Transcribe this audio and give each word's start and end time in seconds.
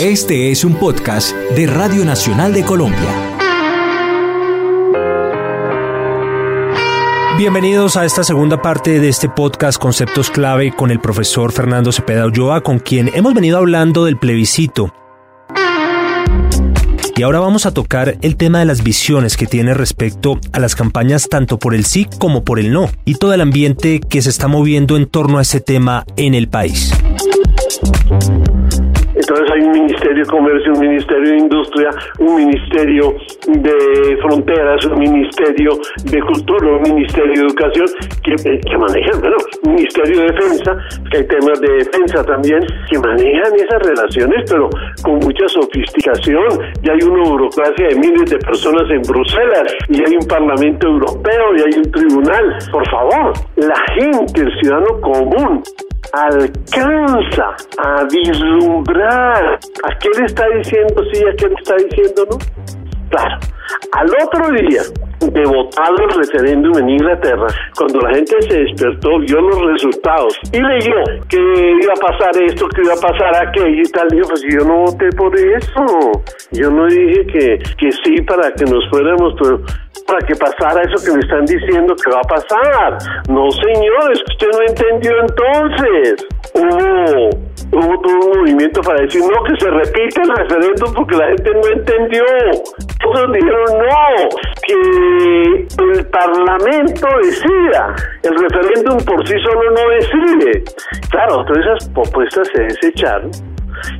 Este 0.00 0.50
es 0.50 0.64
un 0.64 0.76
podcast 0.76 1.36
de 1.54 1.66
Radio 1.66 2.06
Nacional 2.06 2.54
de 2.54 2.64
Colombia. 2.64 3.36
Bienvenidos 7.36 7.98
a 7.98 8.06
esta 8.06 8.24
segunda 8.24 8.62
parte 8.62 8.98
de 8.98 9.10
este 9.10 9.28
podcast 9.28 9.78
Conceptos 9.78 10.30
Clave 10.30 10.72
con 10.74 10.90
el 10.90 11.00
profesor 11.00 11.52
Fernando 11.52 11.92
Cepeda 11.92 12.24
Ulloa, 12.24 12.62
con 12.62 12.78
quien 12.78 13.10
hemos 13.12 13.34
venido 13.34 13.58
hablando 13.58 14.06
del 14.06 14.16
plebiscito. 14.16 14.94
Y 17.14 17.22
ahora 17.22 17.40
vamos 17.40 17.66
a 17.66 17.74
tocar 17.74 18.16
el 18.22 18.36
tema 18.38 18.60
de 18.60 18.64
las 18.64 18.82
visiones 18.82 19.36
que 19.36 19.44
tiene 19.44 19.74
respecto 19.74 20.40
a 20.52 20.60
las 20.60 20.74
campañas 20.74 21.28
tanto 21.28 21.58
por 21.58 21.74
el 21.74 21.84
sí 21.84 22.06
como 22.18 22.42
por 22.42 22.58
el 22.58 22.72
no, 22.72 22.88
y 23.04 23.16
todo 23.16 23.34
el 23.34 23.42
ambiente 23.42 24.00
que 24.00 24.22
se 24.22 24.30
está 24.30 24.48
moviendo 24.48 24.96
en 24.96 25.04
torno 25.04 25.36
a 25.36 25.42
ese 25.42 25.60
tema 25.60 26.06
en 26.16 26.34
el 26.34 26.48
país. 26.48 26.90
Entonces 29.30 29.54
hay 29.54 29.62
un 29.62 29.70
Ministerio 29.70 30.24
de 30.24 30.28
Comercio, 30.28 30.72
un 30.72 30.80
Ministerio 30.80 31.30
de 31.30 31.38
Industria, 31.38 31.90
un 32.18 32.34
Ministerio 32.34 33.14
de 33.46 34.18
Fronteras, 34.22 34.84
un 34.86 34.98
Ministerio 34.98 35.70
de 36.02 36.20
Cultura, 36.20 36.66
un 36.66 36.82
Ministerio 36.82 37.32
de 37.34 37.40
Educación 37.46 37.86
que, 38.24 38.34
que 38.34 38.76
manejan, 38.76 39.20
bueno, 39.20 39.36
un 39.62 39.74
Ministerio 39.76 40.18
de 40.18 40.26
Defensa, 40.32 40.76
que 41.12 41.18
hay 41.18 41.26
temas 41.28 41.60
de 41.60 41.72
defensa 41.74 42.24
también, 42.24 42.66
que 42.90 42.98
manejan 42.98 43.54
esas 43.54 43.82
relaciones, 43.84 44.50
pero 44.50 44.68
con 45.04 45.20
mucha 45.20 45.46
sofisticación. 45.46 46.48
Ya 46.82 46.92
hay 46.94 47.08
una 47.08 47.30
burocracia 47.30 47.86
de 47.86 47.94
miles 47.94 48.30
de 48.30 48.38
personas 48.38 48.90
en 48.90 49.02
Bruselas, 49.02 49.72
y 49.90 49.98
hay 50.08 50.16
un 50.16 50.26
Parlamento 50.26 50.88
Europeo, 50.88 51.54
y 51.56 51.60
hay 51.60 51.78
un 51.78 51.92
tribunal. 51.92 52.58
Por 52.72 52.90
favor, 52.90 53.32
la 53.54 53.80
gente, 53.94 54.40
el 54.40 54.60
ciudadano 54.60 55.00
común, 55.00 55.62
alcanza 56.12 57.56
a 57.78 58.04
vislumbrar 58.10 59.58
a 59.84 59.98
qué 59.98 60.08
le 60.18 60.26
está 60.26 60.44
diciendo 60.56 61.02
sí, 61.12 61.22
a 61.24 61.36
qué 61.36 61.48
le 61.48 61.54
está 61.54 61.76
diciendo 61.76 62.26
no. 62.30 62.38
Claro, 63.10 63.38
al 63.92 64.06
otro 64.24 64.50
día 64.52 64.82
de 65.20 65.44
votado 65.44 65.96
el 65.98 66.16
referéndum 66.16 66.78
en 66.78 66.90
Inglaterra, 66.90 67.46
cuando 67.76 68.00
la 68.00 68.14
gente 68.14 68.40
se 68.42 68.58
despertó, 68.60 69.18
vio 69.18 69.40
los 69.40 69.72
resultados 69.72 70.38
y 70.52 70.60
leyó 70.60 70.94
que 71.28 71.36
iba 71.36 71.92
a 71.92 72.00
pasar 72.00 72.42
esto, 72.42 72.68
que 72.68 72.82
iba 72.82 72.94
a 72.94 73.00
pasar 73.00 73.48
aquello 73.48 73.82
y 73.82 73.90
tal, 73.90 74.08
dijo, 74.08 74.28
pues 74.28 74.42
yo 74.48 74.64
no 74.64 74.84
voté 74.84 75.08
por 75.16 75.36
eso. 75.36 76.22
Yo 76.52 76.70
no 76.70 76.86
dije 76.86 77.26
que, 77.26 77.58
que 77.78 77.92
sí 78.04 78.22
para 78.22 78.52
que 78.52 78.64
nos 78.64 78.88
fuéramos, 78.90 79.34
para 80.10 80.26
que 80.26 80.34
pasara 80.34 80.82
eso 80.82 81.04
que 81.04 81.12
me 81.12 81.20
están 81.20 81.44
diciendo 81.46 81.94
que 81.94 82.10
va 82.10 82.18
a 82.18 82.26
pasar. 82.26 82.98
No, 83.28 83.48
señores, 83.52 84.18
usted 84.28 84.48
no 84.52 84.62
entendió 84.66 85.12
entonces. 85.20 86.26
Hubo, 86.52 87.30
hubo 87.78 88.00
todo 88.02 88.32
un 88.32 88.38
movimiento 88.40 88.80
para 88.80 89.02
decir, 89.02 89.22
no, 89.22 89.42
que 89.44 89.54
se 89.60 89.70
repita 89.70 90.22
el 90.22 90.30
referéndum 90.36 90.94
porque 90.94 91.16
la 91.16 91.28
gente 91.28 91.50
no 91.52 91.68
entendió. 91.68 92.24
Todos 93.00 93.32
dijeron, 93.32 93.64
no, 93.78 94.28
que 94.66 95.66
el 95.78 96.06
Parlamento 96.06 97.06
decida. 97.22 97.94
El 98.24 98.34
referéndum 98.36 98.98
por 99.04 99.26
sí 99.28 99.34
solo 99.44 99.70
no 99.70 99.88
decide. 99.90 100.64
Claro, 101.10 101.44
todas 101.44 101.64
esas 101.64 101.88
propuestas 101.90 102.48
se 102.52 102.62
desecharon 102.62 103.49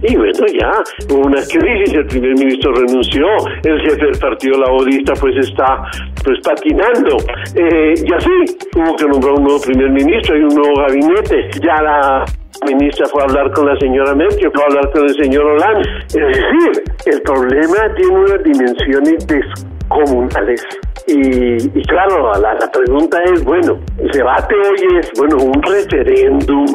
y 0.03 0.17
bueno, 0.17 0.47
ya 0.59 0.71
hubo 1.11 1.27
una 1.27 1.43
crisis, 1.43 1.95
el 1.95 2.07
primer 2.07 2.35
ministro 2.39 2.73
renunció, 2.73 3.27
el 3.65 3.81
jefe 3.81 4.05
del 4.07 4.19
partido 4.19 4.59
laborista 4.59 5.13
pues 5.15 5.37
está 5.37 5.83
pues 6.25 6.39
patinando. 6.43 7.17
Eh, 7.55 7.95
y 7.97 8.13
así 8.13 8.31
hubo 8.77 8.97
que 8.97 9.07
nombrar 9.07 9.35
un 9.35 9.45
nuevo 9.45 9.61
primer 9.61 9.91
ministro 9.91 10.37
y 10.37 10.43
un 10.43 10.55
nuevo 10.55 10.75
gabinete. 10.77 11.51
Ya 11.63 11.83
la 11.83 12.25
ministra 12.67 13.07
fue 13.07 13.23
a 13.23 13.25
hablar 13.25 13.51
con 13.53 13.67
la 13.67 13.77
señora 13.79 14.15
Merkel, 14.15 14.51
fue 14.53 14.63
a 14.63 14.67
hablar 14.67 14.91
con 14.93 15.05
el 15.05 15.15
señor 15.15 15.45
Hollande. 15.45 15.89
Es 16.07 16.15
decir, 16.15 16.83
el 17.07 17.23
problema 17.23 17.95
tiene 17.97 18.19
unas 18.19 18.43
dimensiones 18.45 19.27
descomunales. 19.27 20.67
Y, 21.13 21.83
claro, 21.89 22.31
la, 22.41 22.71
pregunta 22.71 23.19
es, 23.35 23.43
bueno, 23.45 23.81
el 23.99 24.11
debate 24.11 24.55
hoy 24.55 24.99
es, 25.01 25.11
bueno, 25.19 25.39
un 25.39 25.61
referéndum, 25.61 26.67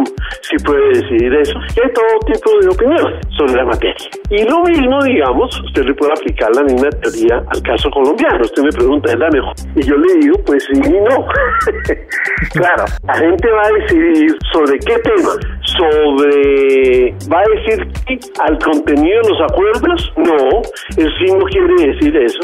si 0.42 0.58
puede 0.58 0.90
decidir 0.90 1.34
eso. 1.36 1.58
Hay 1.82 1.94
todo 1.94 2.34
tipo 2.34 2.52
de 2.60 2.68
opiniones 2.68 3.26
sobre 3.38 3.54
la 3.54 3.64
materia. 3.64 3.96
Y 4.30 4.44
lo 4.44 4.62
mismo, 4.64 5.02
digamos, 5.06 5.58
usted 5.62 5.86
le 5.86 5.94
puede 5.94 6.12
aplicar 6.12 6.50
la 6.54 6.64
misma 6.64 6.90
teoría 6.90 7.42
al 7.48 7.62
caso 7.62 7.90
colombiano. 7.92 8.42
Usted 8.42 8.64
me 8.64 8.72
pregunta, 8.72 9.14
¿es 9.14 9.20
la 9.20 9.30
mejor? 9.30 9.54
Y 9.76 9.82
yo 9.84 9.96
le 9.96 10.14
digo, 10.16 10.36
pues 10.46 10.64
sí 10.66 10.82
y 10.84 10.90
no. 10.90 11.26
claro, 12.54 12.86
la 13.08 13.14
gente 13.14 13.50
va 13.52 13.62
a 13.62 13.72
decidir 13.80 14.36
sobre 14.52 14.78
qué 14.80 15.00
tema. 15.00 15.32
Sobre, 15.78 17.16
¿va 17.32 17.40
a 17.40 17.56
decir 17.56 17.88
sí 18.06 18.20
al 18.44 18.58
contenido 18.60 19.22
de 19.22 19.30
los 19.30 19.42
acuerdos? 19.50 20.14
No, 20.18 20.62
el 20.98 21.10
sí 21.20 21.34
no 21.34 21.46
quiere 21.46 21.94
decir 21.94 22.18
eso. 22.18 22.40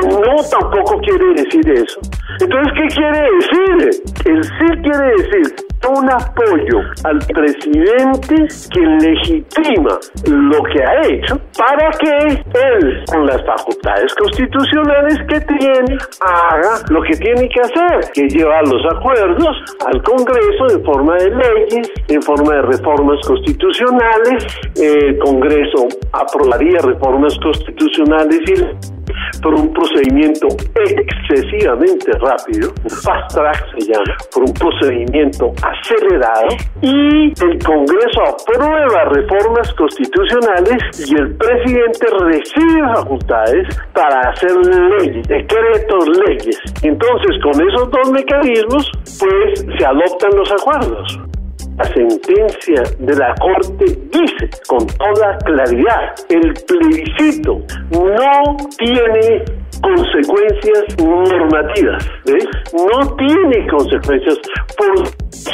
El 0.00 0.08
no 0.08 0.36
tampoco 0.50 1.00
quiere 1.00 1.31
decir 1.34 1.68
eso. 1.70 2.00
Entonces, 2.40 2.72
¿qué 2.76 2.88
quiere 2.88 3.20
decir? 3.20 4.02
El 4.24 4.44
sí 4.44 4.82
quiere 4.82 5.10
decir 5.16 5.72
un 5.88 6.08
apoyo 6.10 6.78
al 7.04 7.18
presidente 7.18 8.46
que 8.72 8.80
legitima 8.80 9.98
lo 10.26 10.62
que 10.62 10.82
ha 10.82 11.06
hecho 11.08 11.40
para 11.58 11.90
que 11.98 12.10
él, 12.28 13.04
con 13.10 13.26
las 13.26 13.44
facultades 13.44 14.14
constitucionales 14.14 15.18
que 15.28 15.40
tiene, 15.40 15.98
haga 16.20 16.82
lo 16.90 17.02
que 17.02 17.16
tiene 17.16 17.48
que 17.48 17.60
hacer, 17.60 18.12
que 18.14 18.28
llevar 18.28 18.66
los 18.68 18.84
acuerdos 18.94 19.56
al 19.86 20.02
Congreso 20.02 20.66
en 20.70 20.84
forma 20.84 21.16
de 21.16 21.30
leyes, 21.30 21.90
en 22.08 22.22
forma 22.22 22.54
de 22.54 22.62
reformas 22.62 23.18
constitucionales. 23.26 24.46
El 24.76 25.18
Congreso 25.18 25.88
aprobaría 26.12 26.78
reformas 26.78 27.36
constitucionales 27.42 28.40
y 28.46 29.01
por 29.42 29.54
un 29.54 29.72
procedimiento 29.72 30.48
excesivamente 30.74 32.12
rápido, 32.12 32.72
fast 33.02 33.34
track 33.34 33.64
se 33.78 33.92
llama, 33.92 34.16
por 34.32 34.42
un 34.44 34.54
procedimiento 34.54 35.52
acelerado, 35.62 36.48
y 36.80 37.32
el 37.44 37.58
Congreso 37.64 38.22
aprueba 38.22 39.04
reformas 39.10 39.72
constitucionales 39.74 41.10
y 41.10 41.14
el 41.14 41.36
presidente 41.36 42.06
recibe 42.20 42.82
facultades 42.94 43.68
para 43.94 44.30
hacer 44.30 44.52
leyes, 45.00 45.26
decretos, 45.28 46.08
leyes. 46.26 46.58
Entonces, 46.82 47.36
con 47.42 47.52
esos 47.68 47.90
dos 47.90 48.10
mecanismos, 48.10 48.90
pues 49.18 49.64
se 49.78 49.84
adoptan 49.84 50.30
los 50.36 50.52
acuerdos. 50.52 51.31
La 51.76 51.84
sentencia 51.84 52.82
de 52.98 53.16
la 53.16 53.34
Corte 53.40 53.84
dice 53.84 54.50
con 54.68 54.86
toda 54.86 55.38
claridad, 55.38 56.14
el 56.28 56.52
plebiscito 56.66 57.60
no 57.90 58.56
tiene 58.78 59.44
consecuencias 59.82 60.96
normativas, 60.98 62.06
¿ves? 62.26 62.46
No 62.72 63.16
tiene 63.16 63.66
consecuencias 63.68 64.38
por 64.76 65.08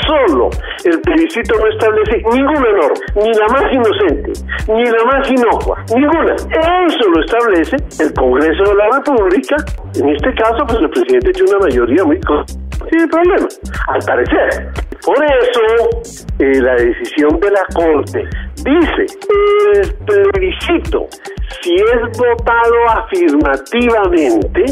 solo 0.07 0.51
el 0.85 1.01
plebiscito 1.01 1.55
no 1.59 1.67
establece 1.69 2.23
ninguna 2.33 2.73
norma, 2.73 3.01
ni 3.17 3.33
la 3.33 3.47
más 3.49 3.73
inocente, 3.73 4.33
ni 4.69 4.85
la 4.85 5.05
más 5.05 5.31
inocua, 5.31 5.85
ninguna. 5.95 6.35
Eso 6.35 7.11
lo 7.11 7.21
establece 7.25 7.77
el 8.03 8.13
Congreso 8.15 8.65
de 8.65 8.75
la 8.75 8.89
República. 8.97 9.57
En 9.97 10.09
este 10.11 10.35
caso, 10.35 10.65
pues 10.67 10.79
el 10.81 10.91
presidente 10.91 11.33
tiene 11.33 11.51
una 11.51 11.67
mayoría 11.67 12.05
muy 12.05 12.21
sin 12.91 13.09
problema, 13.09 13.49
al 13.89 14.01
parecer. 14.07 14.88
Por 15.05 15.25
eso, 15.25 15.61
eh, 16.39 16.61
la 16.61 16.75
decisión 16.75 17.39
de 17.41 17.51
la 17.51 17.65
Corte 17.75 18.29
dice, 18.57 19.07
el 19.75 19.95
plebiscito, 20.05 21.07
si 21.63 21.75
es 21.75 22.19
votado 22.19 22.89
afirmativamente, 22.91 24.65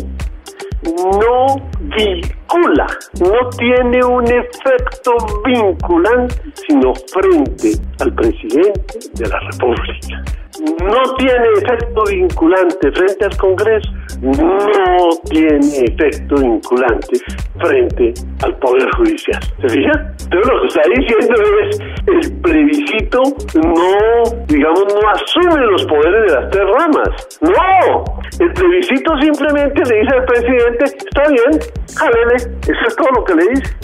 no 0.84 1.56
vincula, 1.80 2.86
no 3.20 3.50
tiene 3.58 4.04
un 4.04 4.24
efecto 4.24 5.16
vinculante, 5.44 6.34
sino 6.66 6.92
frente 6.94 7.72
al 8.00 8.12
presidente 8.14 8.98
de 9.14 9.28
la 9.28 9.40
República. 9.50 10.45
No 10.58 11.14
tiene 11.16 11.48
efecto 11.58 12.04
vinculante 12.10 12.90
frente 12.92 13.24
al 13.24 13.36
Congreso, 13.36 13.90
no 14.22 15.08
tiene 15.28 15.84
efecto 15.84 16.34
vinculante 16.36 17.18
frente 17.60 18.14
al 18.42 18.56
Poder 18.58 18.88
Judicial. 18.96 19.40
¿Se 19.60 19.68
fija? 19.68 20.14
Entonces 20.24 20.52
lo 20.52 20.60
que 20.60 20.66
está 20.68 20.82
diciendo 20.96 21.34
es, 21.62 21.80
el 22.06 22.32
plebiscito 22.40 23.22
no, 23.62 24.44
digamos, 24.46 24.84
no 24.94 25.10
asume 25.10 25.66
los 25.66 25.84
poderes 25.84 26.32
de 26.32 26.40
las 26.40 26.50
tres 26.50 26.64
ramas. 26.78 27.28
No, 27.42 28.04
el 28.40 28.52
plebiscito 28.54 29.12
simplemente 29.20 29.82
le 29.84 30.00
dice 30.00 30.14
al 30.14 30.24
presidente, 30.24 30.84
está 30.84 31.28
bien, 31.28 31.60
jálele, 31.96 32.36
eso 32.36 32.86
es 32.88 32.96
todo 32.96 33.08
lo 33.14 33.24
que 33.24 33.34
le 33.34 33.44
dice. 33.48 33.76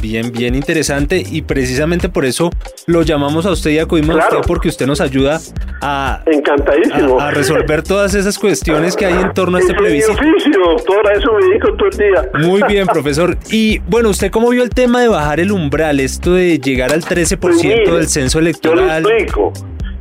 Bien, 0.00 0.32
bien 0.32 0.54
interesante 0.54 1.22
y 1.24 1.42
precisamente 1.42 2.08
por 2.08 2.24
eso 2.24 2.50
lo 2.86 3.02
llamamos 3.02 3.46
a 3.46 3.52
usted 3.52 3.70
y 3.70 3.78
acudimos 3.78 4.16
a 4.16 4.28
usted 4.28 4.38
porque 4.46 4.68
usted 4.68 4.86
nos 4.86 5.00
ayuda 5.00 5.38
a, 5.80 6.22
Encantadísimo. 6.26 7.20
A, 7.20 7.30
resolver 7.30 7.82
todas 7.82 8.14
esas 8.14 8.38
cuestiones 8.38 8.96
que 8.96 9.06
hay 9.06 9.14
en 9.14 9.32
torno 9.32 9.56
a 9.56 9.60
este 9.60 9.74
plebiscito. 9.74 10.12
oficio, 10.12 10.60
doctora, 10.64 11.12
eso 11.14 11.32
me 11.32 11.46
dedico 11.46 11.74
todo 11.74 11.88
el 11.88 11.98
día. 11.98 12.30
Muy 12.46 12.62
bien, 12.68 12.86
profesor. 12.86 13.36
Y 13.50 13.78
bueno, 13.80 14.10
¿usted 14.10 14.30
cómo 14.30 14.50
vio 14.50 14.62
el 14.62 14.70
tema 14.70 15.00
de 15.00 15.08
bajar 15.08 15.40
el 15.40 15.52
umbral, 15.52 16.00
esto 16.00 16.34
de 16.34 16.58
llegar 16.58 16.92
al 16.92 17.02
13% 17.02 17.38
pues 17.38 17.62
del 17.62 18.08
censo 18.08 18.38
electoral? 18.38 19.02
Yo 19.02 19.08
le 19.08 19.22
explico. 19.22 19.52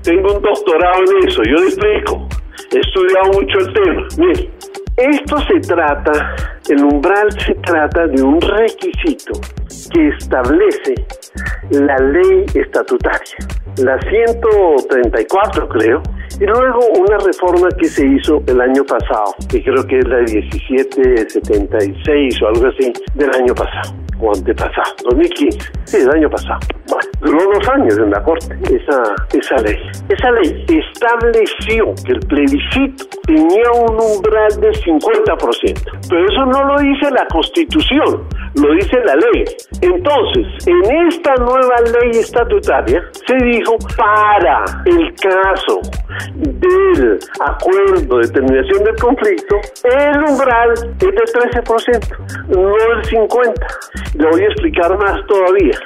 tengo 0.01 0.35
un 0.35 0.41
doctorado 0.41 1.03
en 1.03 1.27
eso, 1.27 1.41
yo 1.43 1.55
le 1.55 1.67
explico. 1.67 2.27
He 2.71 2.79
estudiado 2.79 3.31
mucho 3.33 3.59
el 3.59 3.73
tema. 3.73 4.07
Mire, 4.17 4.49
esto 4.97 5.37
se 5.47 5.59
trata, 5.59 6.35
el 6.69 6.83
umbral 6.83 7.29
se 7.45 7.53
trata 7.55 8.07
de 8.07 8.21
un 8.21 8.39
requisito 8.39 9.33
que 9.93 10.07
establece 10.07 10.95
la 11.71 11.97
ley 11.97 12.45
estatutaria, 12.53 13.35
la 13.77 13.99
134 13.99 15.67
creo, 15.67 16.01
y 16.39 16.45
luego 16.45 16.79
una 16.97 17.17
reforma 17.17 17.67
que 17.77 17.85
se 17.85 18.07
hizo 18.07 18.41
el 18.47 18.61
año 18.61 18.85
pasado, 18.85 19.35
que 19.49 19.61
creo 19.61 19.85
que 19.85 19.99
es 19.99 20.07
la 20.07 20.19
1776 20.19 22.41
o 22.41 22.47
algo 22.47 22.67
así 22.67 22.93
del 23.15 23.35
año 23.35 23.53
pasado 23.53 23.93
o 24.19 24.33
antepasado, 24.33 24.95
2015, 25.03 25.71
sí, 25.83 25.97
el 25.97 26.09
año 26.09 26.29
pasado. 26.29 26.59
Bueno, 26.87 27.09
duró 27.25 27.49
unos 27.49 27.67
años 27.69 27.97
en 27.97 28.11
la 28.11 28.23
Corte. 28.23 28.55
Esa, 28.63 29.15
esa 29.33 29.55
ley. 29.57 29.77
Esa 30.09 30.31
ley 30.31 30.65
estableció 30.67 31.93
que 32.05 32.13
el 32.13 32.19
plebiscito 32.19 33.05
tenía 33.25 33.71
un 33.73 33.99
umbral 33.99 34.59
del 34.61 34.73
50%, 34.73 36.09
pero 36.09 36.25
eso 36.25 36.45
no 36.45 36.63
lo 36.63 36.79
dice 36.79 37.09
la 37.11 37.25
Constitución, 37.27 38.23
lo 38.55 38.73
dice 38.73 38.97
la 39.05 39.15
ley. 39.15 39.45
Entonces, 39.81 40.67
en 40.67 41.07
esta 41.07 41.35
nueva 41.35 41.75
ley 41.81 42.19
estatutaria 42.19 43.03
se 43.27 43.35
dijo 43.45 43.77
para 43.97 44.63
el 44.85 45.13
caso 45.15 45.81
del 46.35 47.19
acuerdo 47.39 48.17
de 48.19 48.27
terminación 48.29 48.83
del 48.83 48.95
conflicto, 48.95 49.55
el 49.83 50.23
umbral 50.23 50.71
es 50.73 50.97
del 50.99 51.13
13%, 51.13 52.17
no 52.49 52.75
el 52.75 53.03
50%. 53.03 53.53
Le 54.15 54.29
voy 54.29 54.41
a 54.41 54.45
explicar 54.45 54.97
más 54.97 55.19
todavía. 55.27 55.77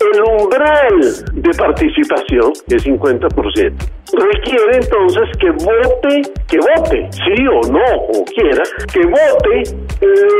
El 0.00 0.22
umbral 0.22 1.00
de 1.32 1.50
participación, 1.56 2.52
es 2.68 2.86
50%, 2.86 3.72
requiere 4.12 4.76
entonces 4.76 5.28
que 5.38 5.50
vote, 5.50 6.22
que 6.48 6.58
vote, 6.58 7.08
sí 7.12 7.46
o 7.46 7.60
no, 7.72 8.06
como 8.06 8.24
quiera, 8.26 8.62
que 8.92 9.00
vote 9.06 9.76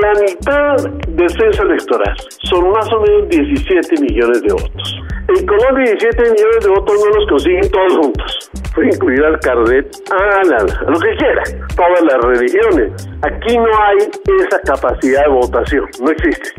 la 0.03 0.13
mitad 0.21 0.91
del 1.09 1.31
censo 1.31 1.63
electoral. 1.63 2.15
Son 2.45 2.71
más 2.71 2.91
o 2.93 3.01
menos 3.01 3.29
17 3.29 4.01
millones 4.01 4.43
de 4.43 4.53
votos. 4.53 4.97
En 5.29 5.47
Colombia 5.47 5.85
17 5.85 6.23
millones 6.23 6.61
de 6.63 6.69
votos 6.71 6.95
no 7.05 7.19
los 7.19 7.29
consiguen 7.29 7.71
todos 7.71 7.97
juntos. 7.99 8.51
Puede 8.75 8.89
incluir 8.89 9.25
al 9.25 9.39
Cardet, 9.41 9.95
a, 10.11 10.41
a 10.41 10.91
lo 10.91 10.99
que 10.99 11.17
quiera, 11.17 11.43
todas 11.77 12.03
las 12.03 12.25
religiones. 12.25 13.09
Aquí 13.23 13.59
no 13.59 13.67
hay 13.83 13.99
esa 14.41 14.61
capacidad 14.61 15.25
de 15.25 15.29
votación, 15.29 15.85
no 16.01 16.11
existe. 16.11 16.51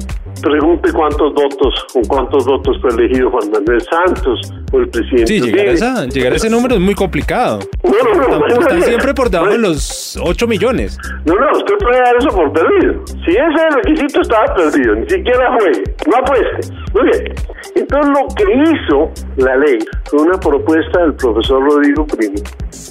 Pregunte 0.41 0.93
cuántos 0.93 1.33
votos 1.33 1.87
o 1.95 2.01
cuántos 2.07 2.45
votos 2.45 2.77
fue 2.89 3.05
elegido 3.05 3.29
Juan 3.31 3.51
Manuel 3.51 3.81
Santos 3.81 4.53
o 4.71 4.79
el 4.79 4.89
presidente. 4.89 5.27
Sí, 5.27 5.41
llegar 5.41 6.33
a, 6.33 6.35
ese 6.35 6.49
número 6.49 6.75
es 6.75 6.81
muy 6.81 6.95
complicado. 6.95 7.59
No, 7.83 8.13
no, 8.13 8.37
no. 8.37 8.47
Están, 8.47 8.81
siempre 8.81 9.13
por 9.13 9.29
debajo 9.29 9.51
de 9.51 9.57
los 9.57 10.17
8 10.21 10.47
millones. 10.47 10.97
No, 11.25 11.35
no, 11.35 11.51
usted 11.57 11.75
puede 11.79 11.97
dar 11.97 12.15
eso 12.17 12.29
por 12.29 12.51
perdido. 12.53 13.03
Si 13.25 13.31
ese 13.31 13.69
requisito 13.75 14.21
estaba 14.21 14.53
perdido, 14.55 14.95
ni 14.95 15.09
siquiera 15.09 15.57
juegue, 15.59 15.83
no 16.07 16.17
apueste. 16.17 16.73
Muy 16.93 17.03
bien. 17.03 17.35
Entonces 17.75 18.11
lo 18.11 18.27
que 18.35 18.43
hizo 18.53 19.11
la 19.37 19.55
ley 19.57 19.79
fue 20.05 20.21
una 20.21 20.39
propuesta 20.39 21.01
del 21.01 21.13
profesor 21.13 21.63
Rodrigo 21.63 22.05
Primo, 22.07 22.37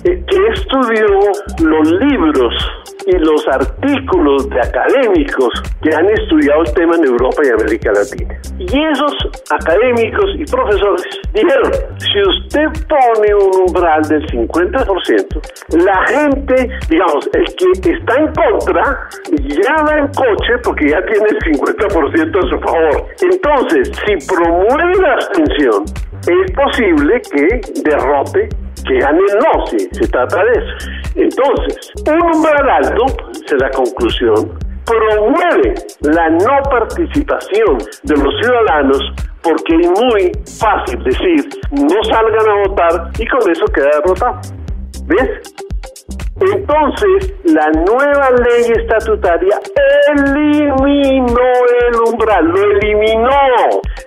eh, 0.04 0.24
que 0.26 0.46
estudió 0.54 1.06
los 1.60 1.90
libros 2.02 2.54
y 3.08 3.19
los 3.19 3.43
artículos 3.49 4.49
de 4.50 4.60
académicos 4.60 5.49
que 5.82 5.94
han 5.94 6.05
estudiado 6.10 6.62
el 6.62 6.72
tema 6.75 6.96
en 6.96 7.06
Europa 7.06 7.43
y 7.43 7.49
América 7.49 7.93
Latina. 7.93 8.38
Y 8.58 8.84
esos 8.93 9.14
académicos 9.50 10.31
y 10.37 10.44
profesores 10.44 11.02
dijeron, 11.32 11.72
si 11.96 12.20
usted 12.20 12.66
pone 12.87 13.34
un 13.34 13.62
umbral 13.66 14.02
del 14.08 14.26
50%, 14.26 15.40
la 15.84 16.06
gente, 16.06 16.69
digamos, 16.90 17.31
el 17.32 17.44
que 17.81 17.93
está 17.93 18.14
en 18.16 18.26
contra, 18.34 19.08
ya 19.38 19.82
va 19.84 19.99
en 19.99 20.08
coche 20.08 20.58
porque 20.62 20.90
ya 20.90 21.00
tiene 21.06 21.28
el 21.31 21.38
50% 21.38 22.38
a 22.38 22.50
su 22.50 22.58
favor. 22.61 23.06
Entonces, 23.22 23.90
si 24.04 24.26
promueve 24.26 25.00
la 25.00 25.14
abstención, 25.14 25.84
es 26.28 26.52
posible 26.52 27.22
que 27.32 27.61
derrote 27.82 28.49
que 28.88 28.99
gane 28.99 29.19
el 29.19 29.38
no, 29.38 29.67
si 29.67 29.79
se 29.79 30.08
trata 30.08 30.43
de 30.44 30.52
eso. 30.52 30.90
Entonces, 31.14 31.93
un 32.08 32.37
umbral 32.37 32.70
alto, 32.70 33.06
es 33.32 33.52
la 33.61 33.70
conclusión, 33.70 34.58
promueve 34.85 35.75
la 36.00 36.31
no 36.31 36.62
participación 36.70 37.79
de 38.05 38.17
los 38.17 38.35
ciudadanos 38.40 39.12
porque 39.43 39.76
es 39.81 39.88
muy 40.00 40.32
fácil 40.58 41.02
decir 41.05 41.49
no 41.73 42.02
salgan 42.05 42.49
a 42.49 42.69
votar 42.69 43.11
y 43.19 43.26
con 43.26 43.50
eso 43.50 43.64
queda 43.67 43.90
derrotado. 44.02 44.40
¿Ves? 45.06 45.55
Entonces, 46.40 47.35
la 47.44 47.69
nueva 47.70 48.31
ley 48.31 48.70
estatutaria 48.76 49.58
eliminó 50.14 51.50
el 51.88 52.12
umbral, 52.12 52.44
lo 52.44 52.62
eliminó. 52.62 53.31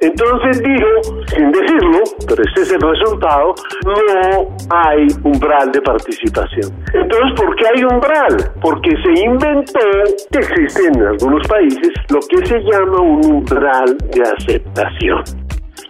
Entonces 0.02 0.64
dijo, 0.64 0.88
sin 1.28 1.52
decirlo, 1.52 2.00
pero 2.28 2.42
este 2.42 2.62
es 2.62 2.72
el 2.74 2.82
resultado, 2.82 3.54
no 3.86 4.56
hay 4.72 5.06
umbral 5.24 5.72
de 5.72 5.80
participación. 5.82 6.74
Entonces, 6.92 7.34
¿por 7.38 7.56
qué 7.56 7.66
hay 7.68 7.84
umbral? 7.84 8.52
Porque 8.62 8.90
se 9.04 9.24
inventó, 9.24 9.80
que 10.32 10.40
existe 10.40 10.88
en 10.88 11.06
algunos 11.06 11.48
países, 11.48 11.92
lo 12.10 12.20
que 12.20 12.46
se 12.48 12.60
llama 12.62 13.00
un 13.00 13.26
umbral 13.26 13.96
de 14.12 14.24
aceptación. 14.24 15.24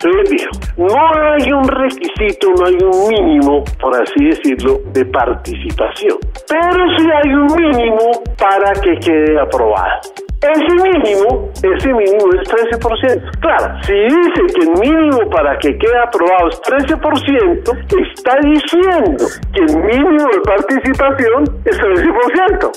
Entonces 0.04 0.30
dijo, 0.32 0.52
no 0.78 0.96
hay 1.32 1.52
un 1.54 1.64
requisito, 1.64 2.50
no 2.60 2.66
hay 2.66 2.78
un 2.82 3.08
mínimo, 3.08 3.64
por 3.80 3.96
así 3.96 4.26
decirlo, 4.26 4.82
de 4.92 5.06
participación, 5.06 6.18
pero 6.50 6.98
sí 6.98 7.08
hay 7.24 7.34
un 7.34 7.48
mínimo 7.56 8.12
para 8.38 8.74
que 8.74 8.98
quede 9.00 9.40
aprobado. 9.40 10.02
Ese 10.42 10.74
mínimo, 10.74 11.52
ese 11.62 11.94
mínimo 11.94 12.34
es 12.34 12.50
13%. 12.50 13.40
Claro, 13.42 13.76
si 13.84 13.94
dice 13.94 14.42
que 14.56 14.62
el 14.64 14.72
mínimo 14.80 15.30
para 15.30 15.56
que 15.60 15.78
quede 15.78 16.00
aprobado 16.00 16.48
es 16.50 16.60
13%, 16.64 17.62
está 18.02 18.38
diciendo 18.42 19.26
que 19.54 19.62
el 19.62 19.78
mínimo 19.78 20.28
de 20.34 20.42
participación 20.42 21.44
es 21.64 21.80
13%. 21.80 22.72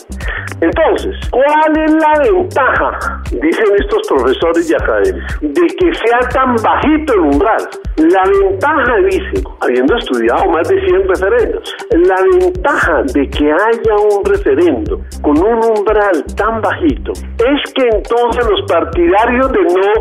Entonces, 0.61 1.17
¿cuál 1.31 1.79
es 1.85 1.93
la 1.95 2.23
ventaja, 2.23 3.23
dicen 3.33 3.67
estos 3.81 4.09
profesores 4.09 4.71
y 4.71 4.75
académicos, 4.75 5.41
de 5.41 5.67
que 5.67 5.95
sea 5.95 6.19
tan 6.35 6.57
bajito 6.57 7.15
el 7.15 7.21
umbral? 7.21 7.69
La 7.97 8.25
ventaja, 8.43 8.97
dicen, 9.09 9.43
habiendo 9.61 9.97
estudiado 9.97 10.51
más 10.51 10.69
de 10.69 10.81
100 10.85 11.09
referendos, 11.09 11.77
la 11.93 12.17
ventaja 12.39 13.03
de 13.15 13.29
que 13.31 13.51
haya 13.51 13.95
un 14.13 14.25
referendo 14.25 15.01
con 15.23 15.39
un 15.39 15.79
umbral 15.79 16.25
tan 16.37 16.61
bajito 16.61 17.13
es 17.45 17.73
que 17.73 17.89
entonces 17.89 18.47
los 18.49 18.63
partidarios 18.63 19.53
de 19.53 19.61
no 19.63 19.93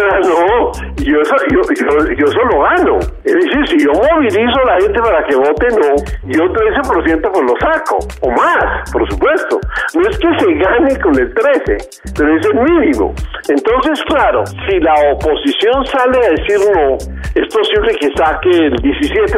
ah, 0.00 0.20
no, 0.22 0.72
yo, 1.02 1.20
yo, 1.52 1.60
yo, 2.16 2.26
solo 2.26 2.60
gano. 2.62 2.98
Es 3.24 3.34
decir, 3.34 3.68
si 3.68 3.84
yo 3.84 3.92
movilizo 3.92 4.60
a 4.60 4.66
la 4.66 4.80
gente 4.80 5.00
para 5.00 5.24
que 5.24 5.36
vote 5.36 5.66
no, 5.70 5.94
yo 6.26 6.44
13% 6.44 7.30
pues 7.32 7.44
lo 7.44 7.54
saco, 7.60 7.98
o 8.22 8.30
más, 8.30 8.90
por 8.92 9.08
supuesto. 9.10 9.60
No 9.94 10.02
es 10.08 10.18
que 10.18 10.28
se 10.38 10.54
gane 10.54 11.00
con 11.00 11.18
el 11.18 11.32
13, 11.34 11.76
pero 12.16 12.36
es 12.36 12.46
el 12.46 12.54
mínimo. 12.54 13.14
Entonces, 13.48 14.02
claro, 14.08 14.44
si 14.46 14.80
la 14.80 14.94
oposición 15.12 15.86
sale 15.86 16.18
a 16.18 16.30
decir 16.30 16.58
no, 16.74 16.96
es 17.34 17.54
posible 17.54 17.94
que 18.00 18.08
saque 18.16 18.50
el 18.50 18.74
17%. 18.76 19.36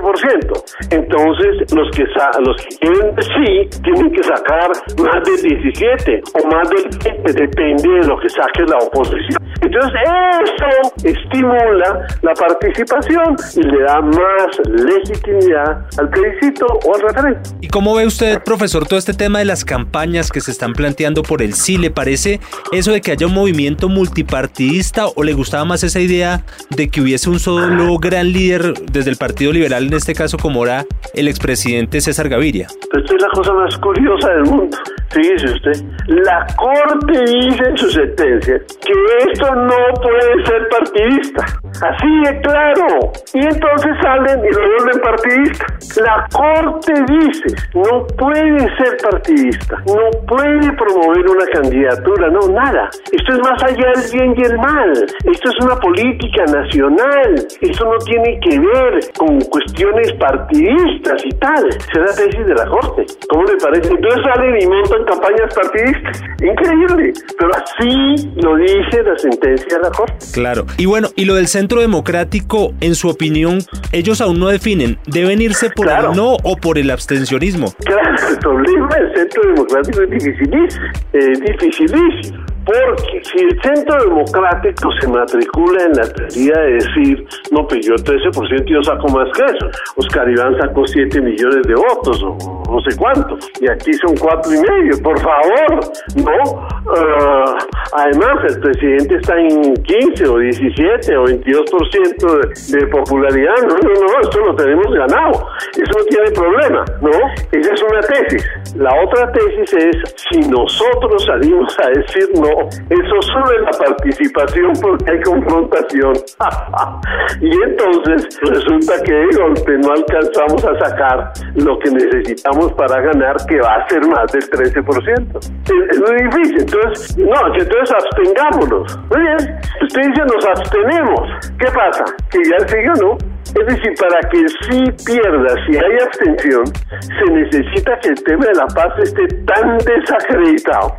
Entonces, 0.91 1.75
los 1.75 1.91
que, 1.91 2.05
los 2.45 2.57
que 2.63 2.77
quieren 2.79 3.15
sí 3.19 3.81
tienen 3.83 4.13
que 4.13 4.23
sacar 4.23 4.71
más 5.03 5.23
del 5.25 5.43
17 5.43 6.23
o 6.35 6.47
más 6.49 6.71
del 6.71 6.89
20, 7.05 7.48
depende 7.49 7.89
de 7.89 8.07
lo 8.07 8.19
que 8.19 8.29
saque 8.29 8.65
la 8.67 8.79
oposición. 8.79 9.39
Entonces 9.61 10.01
eso 10.45 10.95
estimula 11.05 12.07
la 12.23 12.33
participación 12.35 13.37
y 13.57 13.63
le 13.63 13.83
da 13.83 14.01
más 14.01 14.61
legitimidad 14.67 15.85
al 15.99 16.09
plebiscito 16.11 16.67
o 16.87 16.95
al 16.95 17.03
referéndum. 17.03 17.43
¿Y 17.61 17.69
cómo 17.69 17.97
ve 17.97 18.07
usted, 18.07 18.43
profesor, 18.45 18.87
todo 18.87 18.99
este 18.99 19.15
tema 19.15 19.41
de 19.41 19.45
las 19.45 19.65
campañas 19.65 20.31
que 20.31 20.41
se 20.41 20.53
están 20.53 20.75
planteando 20.75 21.23
por 21.23 21.43
el 21.43 21.55
sí? 21.55 21.77
¿Le 21.77 21.91
parece 21.91 22.41
eso 22.73 22.93
de 22.93 23.01
que 23.01 23.13
haya 23.13 23.27
un 23.27 23.35
movimiento 23.35 23.89
multipartidista 23.89 25.07
o 25.09 25.25
le 25.25 25.33
gustaba 25.33 25.65
más 25.65 25.83
esa 25.83 26.01
idea 26.01 26.45
de 26.71 26.89
que 26.89 27.01
hubiese 27.01 27.29
un 27.29 27.41
solo 27.41 27.99
gran 27.99 28.33
líder 28.33 28.75
desde 28.93 29.11
el 29.11 29.17
Partido 29.17 29.53
Liberal, 29.53 29.87
en 29.87 29.95
este 29.95 30.15
caso 30.15 30.39
como 30.39 30.65
era 30.65 30.85
el 31.15 31.29
expresidente 31.29 32.01
César 32.01 32.29
Gaviria? 32.29 32.69
Esta 32.97 33.15
es 33.15 33.23
la 33.23 33.29
cosa 33.33 33.53
más 33.55 33.77
curiosa 33.79 34.29
del 34.31 34.45
mundo. 34.45 34.77
Fíjese 35.11 35.47
usted, 35.47 35.85
la 36.07 36.47
Corte 36.57 37.25
dice 37.41 37.63
en 37.65 37.77
su 37.77 37.91
sentencia 37.91 38.59
que 38.59 39.31
esto 39.31 39.55
no 39.55 39.77
puede 40.03 40.45
ser 40.47 40.69
partidista. 40.69 41.45
Así 41.81 42.21
de 42.25 42.41
claro. 42.41 43.13
Y 43.35 43.45
entonces 43.45 43.93
salen 44.03 44.45
y 44.45 44.51
lo 44.51 44.61
vuelven 44.61 45.01
partidista. 45.01 45.67
La 46.03 46.27
Corte 46.33 46.93
dice, 47.07 47.55
no 47.75 48.07
puede 48.17 48.59
ser 48.77 48.97
partidista, 49.03 49.77
no 49.87 50.11
puede 50.27 50.73
promover 50.73 51.31
una 51.31 51.47
candidatura, 51.53 52.31
no, 52.31 52.49
nada. 52.49 52.91
Esto 53.13 53.33
es 53.33 53.39
más 53.41 53.63
allá 53.63 53.93
del 53.95 54.13
bien 54.13 54.35
y 54.37 54.43
el 54.45 54.59
mal. 54.59 54.93
Esto 55.25 55.51
es 55.51 55.65
una 55.65 55.77
política 55.77 56.45
nacional. 56.47 57.35
Esto 57.61 57.85
no 57.85 57.99
tiene 57.99 58.41
que 58.41 58.59
ver 58.59 59.01
con 59.17 59.41
cuestiones 59.41 60.13
partidistas 60.15 61.23
y 61.25 61.31
tal. 61.39 61.71
Será 61.93 62.07
tesis 62.07 62.47
de 62.47 62.55
la 62.55 62.67
Corte. 62.67 63.07
¿Cómo 63.29 63.45
le 63.45 63.57
parece? 63.57 63.93
Entonces 63.95 64.23
salen 64.25 64.63
y 64.63 64.67
montan 64.67 65.05
campañas 65.05 65.55
partidistas. 65.55 66.23
Increíble. 66.43 67.13
Pero 67.39 67.51
así 67.55 68.31
lo 68.37 68.57
dice 68.57 69.03
la 69.03 69.19
sentencia 69.19 69.77
de 69.77 69.83
la 69.83 69.91
Corte. 69.91 70.27
Claro. 70.33 70.67
Y 70.77 70.87
bueno, 70.87 71.09
y 71.17 71.25
lo 71.25 71.35
del 71.35 71.49
centro 71.49 71.81
democrático, 71.81 72.75
en 72.81 72.95
su 72.95 73.09
opinión, 73.09 73.59
ellos 73.93 74.21
aún 74.21 74.39
no 74.39 74.49
definen. 74.49 74.99
¿Deben 75.07 75.41
irse 75.41 75.71
por 75.71 75.89
el 75.89 76.17
no 76.17 76.37
o 76.43 76.57
por 76.57 76.79
el 76.79 76.91
abstencionismo? 76.91 77.73
Claro, 77.85 78.29
el 78.31 78.39
problema 78.39 78.89
del 78.97 79.15
centro 79.15 79.43
democrático 79.43 80.03
es 80.03 80.11
dificilísimo. 80.11 80.87
Es 81.13 81.41
dificilísimo. 81.41 82.45
Porque 82.69 83.23
si 83.25 83.45
el 83.45 83.59
centro 83.63 83.99
democrático 84.05 84.93
se 85.01 85.09
matricula 85.09 85.85
en 85.85 85.93
la 85.93 86.05
teoría 86.13 86.53
de 86.53 86.73
decir, 86.75 87.27
no, 87.51 87.67
pues 87.67 87.87
yo 87.87 87.95
13% 87.95 88.65
yo 88.67 88.83
saco 88.83 89.09
más 89.09 89.27
que 89.33 89.45
eso. 89.45 89.71
Oscar 89.97 90.29
Iván 90.29 90.55
sacó 90.61 90.87
7 90.87 91.19
millones 91.19 91.63
de 91.67 91.75
votos, 91.75 92.23
o 92.23 92.63
no 92.69 92.81
sé 92.83 92.95
cuánto, 92.99 93.39
y 93.63 93.71
aquí 93.71 93.95
son 93.95 94.15
cuatro 94.19 94.53
y 94.53 94.61
medio, 94.61 95.03
por 95.03 95.19
favor, 95.19 95.81
¿no? 96.17 96.69
Uh, 96.93 97.57
además, 97.95 98.37
el 98.51 98.61
presidente 98.61 99.17
está 99.17 99.39
en 99.41 99.73
15 99.75 100.29
o 100.29 100.39
17 100.39 101.17
o 101.17 101.25
22% 101.25 102.69
de, 102.71 102.79
de 102.79 102.87
popularidad. 102.89 103.55
No, 103.63 103.77
no, 103.77 103.95
no, 103.95 104.21
esto 104.21 104.41
lo 104.41 104.55
tenemos 104.57 104.93
ganado. 104.93 105.49
Eso 105.73 105.93
no 105.97 106.05
tiene 106.05 106.31
problema, 106.33 106.85
¿no? 107.01 107.11
Esa 107.53 107.73
es 107.73 107.83
una 107.83 108.01
tesis. 108.01 108.47
La 108.77 108.91
otra 109.03 109.33
tesis 109.33 109.73
es, 109.73 110.15
si 110.31 110.41
nosotros 110.51 111.25
salimos 111.25 111.75
a 111.83 111.89
decir 111.89 112.29
no, 112.35 112.58
eso 112.67 113.23
sube 113.23 113.61
la 113.61 113.71
participación 113.71 114.73
porque 114.81 115.11
hay 115.11 115.21
confrontación. 115.23 116.13
y 117.41 117.53
entonces 117.63 118.39
resulta 118.43 118.95
que 119.05 119.29
golpe 119.37 119.79
no 119.79 119.93
alcanzamos 119.93 120.65
a 120.65 120.79
sacar 120.87 121.33
lo 121.55 121.79
que 121.79 121.91
necesitamos 121.91 122.73
para 122.73 123.01
ganar, 123.01 123.37
que 123.49 123.61
va 123.61 123.77
a 123.77 123.89
ser 123.89 124.07
más 124.07 124.33
del 124.33 124.43
13%. 124.51 125.39
Es, 125.39 126.01
muy 126.01 126.23
difícil. 126.23 126.61
Entonces, 126.61 127.19
no, 127.19 127.55
entonces 127.55 127.95
abstengámonos. 127.95 128.99
Muy 129.11 129.21
bien. 129.21 129.61
Usted 129.83 130.03
dice 130.03 130.23
nos 130.23 130.47
abstenemos. 130.47 131.29
¿Qué 131.59 131.67
pasa? 131.67 132.05
Que 132.31 132.39
ya 132.45 132.93
o 132.93 132.97
no. 133.03 133.19
Es 133.49 133.67
decir, 133.67 133.95
para 133.99 134.21
que 134.29 134.47
sí 134.61 134.85
pierda, 135.07 135.55
si 135.67 135.77
hay 135.77 135.99
abstención, 136.05 136.65
se 137.01 137.33
necesita 137.33 137.99
que 138.01 138.09
el 138.11 138.23
tema 138.25 138.45
de 138.45 138.55
la 138.55 138.67
paz 138.67 138.93
esté 139.03 139.27
tan 139.47 139.79
desacreditado 139.79 140.95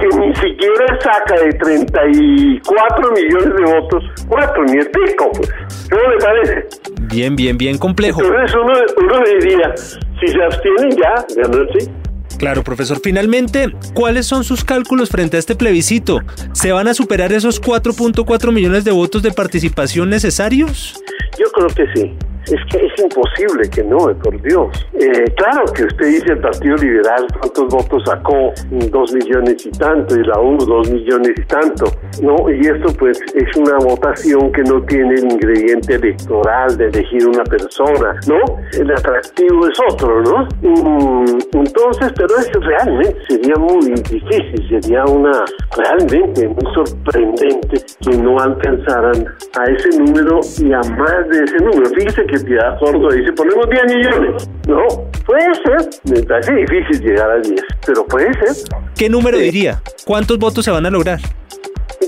que 0.00 0.06
ni 0.18 0.34
siquiera 0.34 0.98
saca 1.00 1.34
de 1.44 1.52
34 1.52 3.12
millones 3.12 3.54
de 3.54 3.72
votos, 3.72 4.04
cuatro, 4.28 4.64
ni 4.64 4.78
el 4.78 4.90
pico, 4.90 5.30
pues. 5.32 5.50
¿Cómo 5.90 6.02
le 6.10 6.18
parece? 6.18 6.68
Bien, 7.02 7.36
bien, 7.36 7.56
bien 7.58 7.78
complejo. 7.78 8.22
Entonces 8.22 8.56
uno, 8.56 8.72
uno 8.96 9.24
diría, 9.40 9.74
si 9.76 10.26
se 10.26 10.42
abstienen 10.42 10.90
ya, 10.96 11.24
ganó 11.36 11.62
el 11.62 11.68
sí. 11.78 11.90
Claro, 12.38 12.64
profesor. 12.64 12.98
Finalmente, 13.02 13.70
¿cuáles 13.92 14.26
son 14.26 14.44
sus 14.44 14.64
cálculos 14.64 15.10
frente 15.10 15.36
a 15.36 15.40
este 15.40 15.54
plebiscito? 15.54 16.20
¿Se 16.52 16.72
van 16.72 16.88
a 16.88 16.94
superar 16.94 17.32
esos 17.32 17.60
4.4 17.60 18.50
millones 18.50 18.84
de 18.84 18.92
votos 18.92 19.22
de 19.22 19.30
participación 19.30 20.08
necesarios? 20.08 20.98
Yo 21.38 21.46
creo 21.52 21.68
que 21.68 21.84
sí. 21.94 22.16
Es 22.46 22.60
que 22.70 22.86
es 22.86 22.92
imposible 23.02 23.68
que 23.70 23.82
no, 23.84 23.98
por 23.98 24.40
Dios. 24.42 24.86
Eh, 24.94 25.24
claro 25.36 25.64
que 25.74 25.84
usted 25.84 26.06
dice 26.06 26.32
el 26.32 26.40
Partido 26.40 26.76
Liberal, 26.76 27.26
¿cuántos 27.38 27.68
votos 27.68 28.02
sacó? 28.06 28.52
Dos 28.90 29.12
millones 29.12 29.66
y 29.66 29.70
tanto, 29.70 30.16
y 30.16 30.24
la 30.24 30.40
U 30.40 30.56
dos 30.58 30.90
millones 30.90 31.32
y 31.36 31.44
tanto, 31.44 31.84
¿no? 32.22 32.50
Y 32.50 32.60
esto 32.60 32.92
pues 32.98 33.20
es 33.34 33.56
una 33.56 33.76
votación 33.78 34.52
que 34.52 34.62
no 34.62 34.82
tiene 34.82 35.14
el 35.14 35.32
ingrediente 35.32 35.94
electoral 35.94 36.76
de 36.76 36.86
elegir 36.86 37.26
una 37.26 37.44
persona, 37.44 38.18
¿no? 38.26 38.38
El 38.72 38.90
atractivo 38.90 39.66
es 39.66 39.78
otro, 39.92 40.22
¿no? 40.22 40.48
Mm, 40.62 41.38
entonces, 41.52 42.12
pero 42.16 42.36
eso 42.38 42.60
realmente 42.60 43.16
sería 43.28 43.54
muy 43.56 43.86
difícil, 43.92 44.68
sería 44.68 45.04
una 45.04 45.44
realmente 45.76 46.48
muy 46.48 46.74
sorprendente 46.74 47.76
que 48.00 48.16
no 48.16 48.38
alcanzaran 48.38 49.26
a 49.58 49.64
ese 49.70 49.98
número 49.98 50.40
y 50.58 50.72
a 50.72 50.80
más 50.96 51.28
de 51.28 51.44
ese 51.44 51.56
número. 51.58 51.86
Fíjese 51.90 52.24
que 52.30 52.44
Piedad 52.44 52.78
Córdoba 52.78 53.14
dice, 53.14 53.32
ponemos 53.32 53.68
10 53.68 53.84
millones. 53.94 54.50
No, 54.68 54.82
puede 55.26 55.54
ser. 55.64 55.90
Me 56.04 56.22
parece 56.22 56.52
difícil 56.54 57.00
llegar 57.04 57.30
a 57.30 57.38
10, 57.38 57.60
pero 57.86 58.06
puede 58.06 58.32
ser. 58.34 58.64
¿Qué 58.96 59.08
número 59.08 59.38
diría? 59.38 59.82
¿Cuántos 60.04 60.38
votos 60.38 60.64
se 60.64 60.70
van 60.70 60.86
a 60.86 60.90
lograr? 60.90 61.20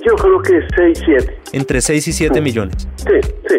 Yo 0.06 0.14
creo 0.16 0.42
que 0.42 0.60
6, 0.76 1.02
7. 1.04 1.38
Entre 1.52 1.80
6 1.80 2.08
y 2.08 2.12
7 2.12 2.40
millones. 2.40 2.88
Sí, 2.96 3.30
sí. 3.48 3.56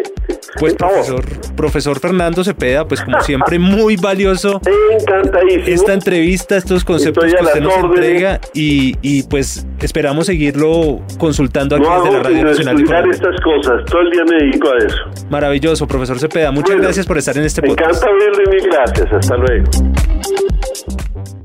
Pues 0.58 0.74
profesor, 0.74 1.24
profesor 1.56 1.98
Fernando 1.98 2.44
Cepeda, 2.44 2.86
pues 2.86 3.00
como 3.02 3.20
siempre 3.22 3.58
muy 3.58 3.96
valioso 3.96 4.60
Encantadísimo. 5.00 5.64
esta 5.66 5.92
entrevista, 5.94 6.56
estos 6.56 6.84
conceptos 6.84 7.24
que 7.24 7.42
usted 7.44 7.60
nos 7.60 7.72
órdenes. 7.74 7.96
entrega 7.96 8.40
y, 8.52 8.94
y 9.02 9.22
pues 9.24 9.66
esperamos 9.80 10.26
seguirlo 10.26 11.00
consultando 11.18 11.76
aquí 11.76 11.84
No 11.84 12.02
desde 12.04 12.16
la 12.18 12.22
Radio 12.22 12.44
Nacional 12.44 12.74
Colombia. 12.84 13.10
estas 13.10 13.40
cosas. 13.40 13.84
Todo 13.86 14.00
el 14.02 14.10
día 14.10 14.22
me 14.30 14.36
dedico 14.44 14.68
a 14.72 14.78
eso. 14.78 15.26
Maravilloso, 15.30 15.86
profesor 15.88 16.18
Cepeda. 16.20 16.50
Muchas 16.52 16.68
Bueno, 16.70 16.82
gracias 16.82 17.06
por 17.06 17.18
estar 17.18 17.36
en 17.36 17.44
este 17.44 17.62
Me 17.62 17.68
podcast. 17.68 18.02
encanta 18.04 18.24
oírle. 18.24 18.44
Mil 18.52 18.70
gracias. 18.70 19.12
Hasta 19.12 19.36
luego. 19.36 20.13